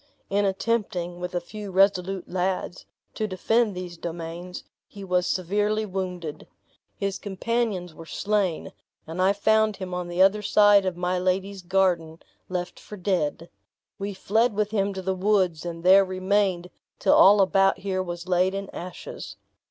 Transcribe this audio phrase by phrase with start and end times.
[0.31, 6.47] In attempting, with a few resolute lads, to defend these domains, he was severely wounded.
[6.97, 8.71] His companions were slain,
[9.05, 12.17] and I found him on the other side of my lady's garden
[12.49, 13.47] left for dead.
[13.99, 18.27] We fled with him to the woods, and there remained till all about here was
[18.27, 19.35] laid in ashes.